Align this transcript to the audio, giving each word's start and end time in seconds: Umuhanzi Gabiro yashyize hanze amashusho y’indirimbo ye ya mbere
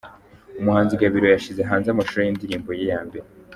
Umuhanzi 0.59 0.99
Gabiro 1.01 1.27
yashyize 1.29 1.61
hanze 1.69 1.87
amashusho 1.89 2.19
y’indirimbo 2.23 2.69
ye 2.79 2.85
ya 2.91 2.99
mbere 3.07 3.25